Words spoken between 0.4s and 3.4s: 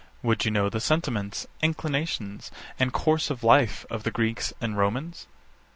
you know the sentiments, inclinations, and course